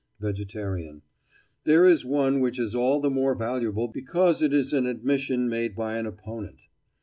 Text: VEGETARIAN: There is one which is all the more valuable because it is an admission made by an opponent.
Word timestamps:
VEGETARIAN: 0.19 1.03
There 1.63 1.85
is 1.85 2.03
one 2.03 2.39
which 2.39 2.57
is 2.57 2.73
all 2.73 3.01
the 3.01 3.11
more 3.11 3.35
valuable 3.35 3.87
because 3.87 4.41
it 4.41 4.51
is 4.51 4.73
an 4.73 4.87
admission 4.87 5.47
made 5.47 5.75
by 5.75 5.95
an 5.97 6.07
opponent. 6.07 6.61